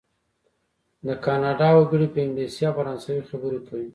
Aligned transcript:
د 1.07 1.09
کانادا 1.25 1.69
وګړي 1.75 2.07
په 2.13 2.19
انګلیسي 2.25 2.63
او 2.67 2.73
فرانسوي 2.77 3.23
خبرې 3.29 3.59
کوي. 3.67 3.87